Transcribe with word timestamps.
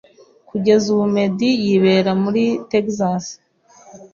kugeza 0.49 0.85
ubu 0.93 1.05
Meddy 1.15 1.51
yibera 1.63 2.11
muri 2.23 2.43
Texas 2.71 3.25